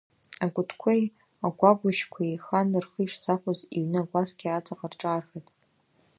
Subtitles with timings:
[0.45, 1.03] Акәытқәеи
[1.47, 5.47] агәагәшьқәеи еихан, рхы ишзахәоз иҩны акәасқьа аҵаҟа рҿаархеит.